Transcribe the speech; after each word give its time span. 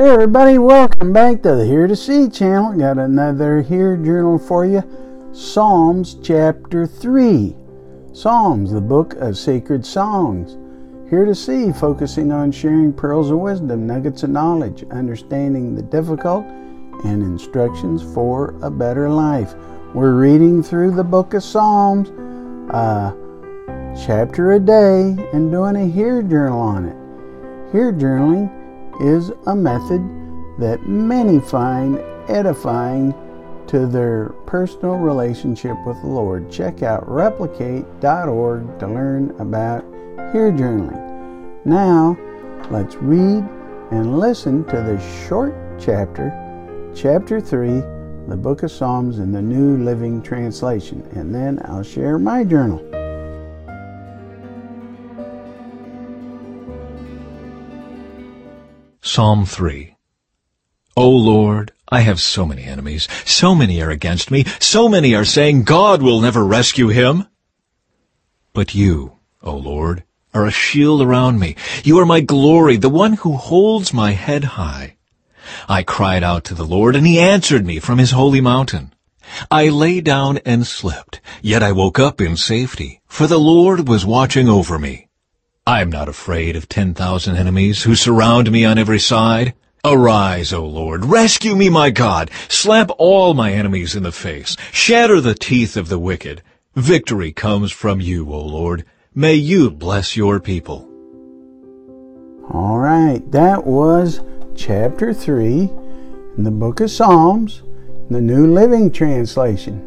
Hey 0.00 0.08
everybody, 0.08 0.56
welcome 0.56 1.12
back 1.12 1.42
to 1.42 1.56
the 1.56 1.64
Hear2See 1.64 2.34
channel. 2.34 2.72
Got 2.72 2.96
another 2.96 3.60
HEAR 3.60 3.98
journal 3.98 4.38
for 4.38 4.64
you. 4.64 4.82
Psalms 5.34 6.16
chapter 6.22 6.86
3. 6.86 7.54
Psalms, 8.14 8.72
the 8.72 8.80
book 8.80 9.12
of 9.16 9.36
sacred 9.36 9.84
songs. 9.84 10.52
Hear2See, 11.10 11.78
focusing 11.78 12.32
on 12.32 12.50
sharing 12.50 12.94
pearls 12.94 13.30
of 13.30 13.40
wisdom, 13.40 13.86
nuggets 13.86 14.22
of 14.22 14.30
knowledge, 14.30 14.86
understanding 14.90 15.74
the 15.74 15.82
difficult, 15.82 16.46
and 17.04 17.22
instructions 17.22 18.02
for 18.14 18.54
a 18.62 18.70
better 18.70 19.10
life. 19.10 19.54
We're 19.92 20.14
reading 20.14 20.62
through 20.62 20.92
the 20.92 21.04
book 21.04 21.34
of 21.34 21.44
Psalms, 21.44 22.08
chapter 24.02 24.52
a 24.52 24.60
day, 24.60 25.14
and 25.34 25.52
doing 25.52 25.76
a 25.76 25.86
HEAR 25.86 26.22
journal 26.22 26.58
on 26.58 26.86
it. 26.86 26.96
HEAR 27.72 27.92
journaling 27.92 28.56
is 29.00 29.32
a 29.46 29.56
method 29.56 30.00
that 30.58 30.86
many 30.86 31.40
find 31.40 31.98
edifying 32.28 33.14
to 33.66 33.86
their 33.86 34.30
personal 34.46 34.96
relationship 34.96 35.76
with 35.86 36.00
the 36.02 36.08
Lord. 36.08 36.50
Check 36.50 36.82
out 36.82 37.08
replicate.org 37.08 38.78
to 38.78 38.86
learn 38.86 39.30
about 39.38 39.84
HEAR 40.32 40.52
journaling. 40.52 41.64
Now, 41.64 42.18
let's 42.70 42.96
read 42.96 43.44
and 43.90 44.18
listen 44.18 44.64
to 44.64 44.76
the 44.76 44.98
short 45.28 45.54
chapter, 45.78 46.30
chapter 46.94 47.40
3, 47.40 47.68
the 48.28 48.36
book 48.36 48.62
of 48.62 48.70
Psalms 48.70 49.18
in 49.18 49.32
the 49.32 49.42
New 49.42 49.82
Living 49.84 50.22
Translation, 50.22 51.08
and 51.12 51.34
then 51.34 51.60
I'll 51.64 51.82
share 51.82 52.18
my 52.18 52.44
journal. 52.44 52.89
Psalm 59.02 59.46
3 59.46 59.96
O 60.94 61.08
Lord, 61.08 61.72
I 61.88 62.00
have 62.00 62.20
so 62.20 62.44
many 62.44 62.64
enemies. 62.64 63.08
So 63.24 63.54
many 63.54 63.80
are 63.80 63.88
against 63.88 64.30
me. 64.30 64.44
So 64.58 64.90
many 64.90 65.14
are 65.14 65.24
saying, 65.24 65.62
God 65.62 66.02
will 66.02 66.20
never 66.20 66.44
rescue 66.44 66.88
him. 66.88 67.24
But 68.52 68.74
you, 68.74 69.16
O 69.42 69.56
Lord, 69.56 70.04
are 70.34 70.44
a 70.44 70.50
shield 70.50 71.00
around 71.00 71.40
me. 71.40 71.56
You 71.82 71.98
are 71.98 72.04
my 72.04 72.20
glory, 72.20 72.76
the 72.76 72.90
one 72.90 73.14
who 73.14 73.38
holds 73.38 73.94
my 73.94 74.12
head 74.12 74.44
high. 74.44 74.96
I 75.66 75.82
cried 75.82 76.22
out 76.22 76.44
to 76.44 76.54
the 76.54 76.66
Lord, 76.66 76.94
and 76.94 77.06
he 77.06 77.18
answered 77.18 77.64
me 77.64 77.78
from 77.78 77.96
his 77.96 78.10
holy 78.10 78.42
mountain. 78.42 78.92
I 79.50 79.70
lay 79.70 80.02
down 80.02 80.38
and 80.44 80.66
slept, 80.66 81.22
yet 81.40 81.62
I 81.62 81.72
woke 81.72 81.98
up 81.98 82.20
in 82.20 82.36
safety, 82.36 83.00
for 83.06 83.26
the 83.26 83.38
Lord 83.38 83.88
was 83.88 84.04
watching 84.04 84.46
over 84.46 84.78
me. 84.78 85.08
I 85.66 85.82
am 85.82 85.90
not 85.90 86.08
afraid 86.08 86.56
of 86.56 86.68
ten 86.68 86.94
thousand 86.94 87.36
enemies 87.36 87.82
who 87.82 87.94
surround 87.94 88.50
me 88.50 88.64
on 88.64 88.78
every 88.78 88.98
side. 88.98 89.54
Arise, 89.84 90.52
O 90.52 90.64
Lord, 90.64 91.04
rescue 91.04 91.54
me, 91.54 91.68
my 91.68 91.90
God. 91.90 92.30
Slap 92.48 92.90
all 92.98 93.34
my 93.34 93.52
enemies 93.52 93.94
in 93.94 94.02
the 94.02 94.12
face. 94.12 94.56
Shatter 94.72 95.20
the 95.20 95.34
teeth 95.34 95.76
of 95.76 95.88
the 95.88 95.98
wicked. 95.98 96.42
Victory 96.76 97.30
comes 97.30 97.72
from 97.72 98.00
you, 98.00 98.30
O 98.32 98.40
Lord. 98.40 98.84
May 99.14 99.34
you 99.34 99.70
bless 99.70 100.16
your 100.16 100.40
people. 100.40 100.88
All 102.52 102.78
right, 102.78 103.20
that 103.30 103.66
was 103.66 104.20
chapter 104.56 105.12
3 105.12 105.70
in 106.38 106.44
the 106.44 106.50
book 106.50 106.80
of 106.80 106.90
Psalms, 106.90 107.62
the 108.10 108.20
New 108.20 108.46
Living 108.46 108.90
Translation. 108.90 109.86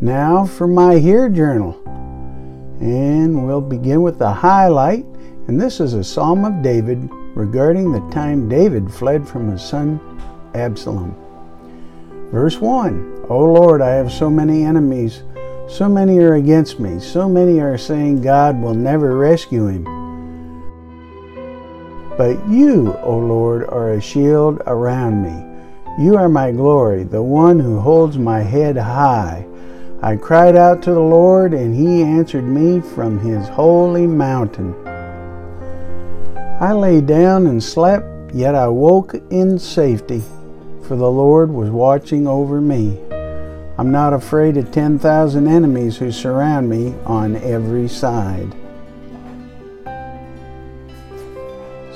Now 0.00 0.44
for 0.44 0.66
my 0.66 0.98
HEAR 0.98 1.28
Journal. 1.28 1.97
And 2.80 3.46
we'll 3.46 3.60
begin 3.60 4.02
with 4.02 4.18
the 4.18 4.30
highlight. 4.30 5.04
And 5.48 5.60
this 5.60 5.80
is 5.80 5.94
a 5.94 6.04
Psalm 6.04 6.44
of 6.44 6.62
David 6.62 7.08
regarding 7.34 7.92
the 7.92 8.00
time 8.10 8.48
David 8.48 8.92
fled 8.92 9.26
from 9.26 9.50
his 9.50 9.62
son 9.62 10.00
Absalom. 10.54 11.14
Verse 12.30 12.60
1 12.60 13.26
O 13.28 13.40
Lord, 13.40 13.82
I 13.82 13.90
have 13.90 14.12
so 14.12 14.30
many 14.30 14.62
enemies. 14.64 15.22
So 15.68 15.88
many 15.88 16.18
are 16.18 16.34
against 16.34 16.80
me. 16.80 16.98
So 16.98 17.28
many 17.28 17.60
are 17.60 17.76
saying 17.76 18.22
God 18.22 18.60
will 18.60 18.74
never 18.74 19.16
rescue 19.16 19.66
him. 19.66 19.84
But 22.16 22.48
you, 22.48 22.96
O 23.02 23.18
Lord, 23.18 23.64
are 23.68 23.92
a 23.92 24.00
shield 24.00 24.62
around 24.66 25.22
me. 25.22 26.02
You 26.02 26.16
are 26.16 26.28
my 26.28 26.52
glory, 26.52 27.04
the 27.04 27.22
one 27.22 27.60
who 27.60 27.78
holds 27.80 28.18
my 28.18 28.40
head 28.40 28.76
high. 28.76 29.46
I 30.00 30.14
cried 30.14 30.54
out 30.54 30.80
to 30.82 30.92
the 30.92 31.00
Lord, 31.00 31.52
and 31.52 31.74
he 31.74 32.02
answered 32.02 32.44
me 32.44 32.80
from 32.80 33.18
his 33.18 33.48
holy 33.48 34.06
mountain. 34.06 34.72
I 36.60 36.72
lay 36.72 37.00
down 37.00 37.48
and 37.48 37.60
slept, 37.60 38.32
yet 38.32 38.54
I 38.54 38.68
woke 38.68 39.14
in 39.30 39.58
safety, 39.58 40.22
for 40.82 40.94
the 40.94 41.10
Lord 41.10 41.50
was 41.50 41.70
watching 41.70 42.28
over 42.28 42.60
me. 42.60 42.96
I'm 43.76 43.90
not 43.90 44.12
afraid 44.12 44.56
of 44.56 44.70
10,000 44.70 45.48
enemies 45.48 45.96
who 45.96 46.12
surround 46.12 46.70
me 46.70 46.94
on 47.04 47.34
every 47.36 47.88
side. 47.88 48.54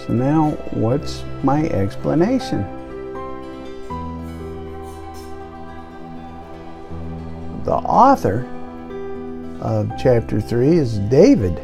So, 0.07 0.09
now 0.09 0.51
what's 0.73 1.23
my 1.45 1.67
explanation? 1.69 2.82
Author 7.93 8.47
of 9.61 9.93
chapter 9.99 10.41
3 10.41 10.79
is 10.79 10.99
David. 10.99 11.63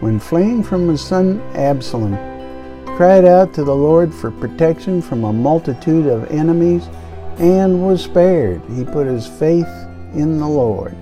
When 0.00 0.20
fleeing 0.20 0.62
from 0.62 0.88
his 0.88 1.00
son 1.00 1.40
Absalom, 1.54 2.16
cried 2.96 3.24
out 3.24 3.54
to 3.54 3.64
the 3.64 3.74
Lord 3.74 4.12
for 4.12 4.30
protection 4.30 5.00
from 5.00 5.24
a 5.24 5.32
multitude 5.32 6.06
of 6.06 6.30
enemies 6.30 6.86
and 7.38 7.86
was 7.86 8.04
spared. 8.04 8.60
He 8.76 8.84
put 8.84 9.06
his 9.06 9.26
faith 9.26 9.68
in 10.12 10.38
the 10.38 10.46
Lord. 10.46 10.94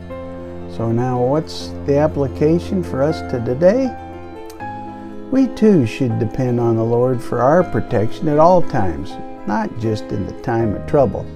So 0.76 0.92
now 0.92 1.20
what's 1.20 1.70
the 1.86 1.98
application 1.98 2.84
for 2.84 3.02
us 3.02 3.20
to 3.32 3.44
today? 3.44 3.90
We 5.32 5.48
too 5.48 5.86
should 5.86 6.20
depend 6.20 6.60
on 6.60 6.76
the 6.76 6.84
Lord 6.84 7.20
for 7.20 7.42
our 7.42 7.64
protection 7.64 8.28
at 8.28 8.38
all 8.38 8.62
times, 8.62 9.10
not 9.48 9.76
just 9.80 10.04
in 10.04 10.24
the 10.24 10.40
time 10.42 10.76
of 10.76 10.86
trouble 10.86 11.26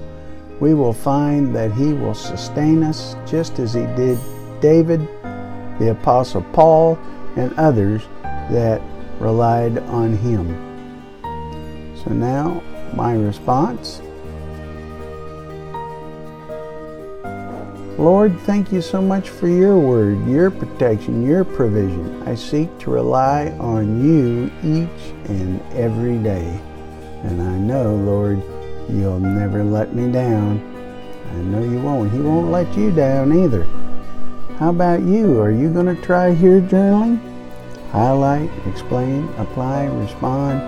we 0.60 0.74
will 0.74 0.92
find 0.92 1.54
that 1.54 1.72
He 1.72 1.92
will 1.92 2.14
sustain 2.14 2.82
us 2.82 3.16
just 3.26 3.58
as 3.58 3.74
He 3.74 3.86
did 3.96 4.18
David, 4.60 5.00
the 5.78 5.90
Apostle 5.90 6.42
Paul, 6.52 6.98
and 7.36 7.52
others 7.54 8.02
that 8.50 8.80
relied 9.20 9.78
on 9.78 10.16
Him. 10.16 10.46
So 12.04 12.12
now, 12.12 12.62
my 12.94 13.14
response 13.14 14.00
Lord, 17.98 18.38
thank 18.40 18.72
you 18.72 18.82
so 18.82 19.00
much 19.00 19.30
for 19.30 19.48
your 19.48 19.78
word, 19.78 20.28
your 20.28 20.50
protection, 20.50 21.26
your 21.26 21.44
provision. 21.44 22.22
I 22.24 22.34
seek 22.34 22.78
to 22.80 22.90
rely 22.90 23.48
on 23.58 24.04
you 24.04 24.50
each 24.62 25.30
and 25.30 25.62
every 25.72 26.18
day. 26.18 26.60
And 27.22 27.40
I 27.40 27.56
know, 27.56 27.94
Lord, 27.94 28.42
You'll 28.88 29.18
never 29.18 29.64
let 29.64 29.94
me 29.94 30.12
down. 30.12 30.60
I 31.32 31.36
know 31.38 31.62
you 31.62 31.80
won't. 31.80 32.12
He 32.12 32.20
won't 32.20 32.52
let 32.52 32.72
you 32.76 32.92
down 32.92 33.36
either. 33.36 33.66
How 34.58 34.70
about 34.70 35.02
you? 35.02 35.40
Are 35.40 35.50
you 35.50 35.70
going 35.70 35.94
to 35.94 36.00
try 36.02 36.32
HEAR 36.32 36.60
journaling? 36.60 37.18
Highlight, 37.90 38.48
explain, 38.66 39.28
apply, 39.38 39.86
respond. 39.86 40.60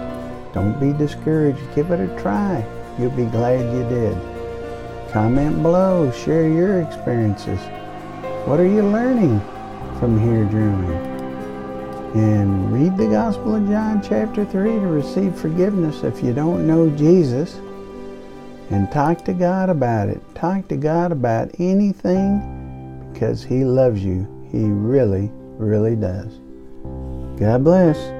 Don't 0.52 0.80
be 0.80 0.92
discouraged. 0.92 1.60
Give 1.76 1.92
it 1.92 2.00
a 2.00 2.20
try. 2.20 2.66
You'll 2.98 3.10
be 3.10 3.26
glad 3.26 3.60
you 3.72 3.88
did. 3.88 4.18
Comment 5.12 5.62
below. 5.62 6.10
Share 6.10 6.48
your 6.48 6.82
experiences. 6.82 7.60
What 8.46 8.58
are 8.58 8.66
you 8.66 8.82
learning 8.82 9.38
from 10.00 10.18
HEAR 10.18 10.44
journaling? 10.46 11.14
And 12.16 12.72
read 12.72 12.96
the 12.96 13.06
Gospel 13.06 13.54
of 13.54 13.68
John, 13.68 14.02
chapter 14.02 14.44
3, 14.44 14.70
to 14.70 14.86
receive 14.86 15.38
forgiveness 15.38 16.02
if 16.02 16.20
you 16.20 16.32
don't 16.32 16.66
know 16.66 16.90
Jesus 16.90 17.60
and 18.70 18.90
talk 18.92 19.24
to 19.24 19.32
God 19.32 19.70
about 19.70 20.08
it. 20.08 20.20
Talk 20.34 20.68
to 20.68 20.76
God 20.76 21.12
about 21.12 21.50
anything 21.58 23.10
because 23.12 23.42
He 23.42 23.64
loves 23.64 24.04
you. 24.04 24.26
He 24.50 24.64
really, 24.64 25.30
really 25.56 25.96
does. 25.96 26.38
God 27.38 27.64
bless. 27.64 28.17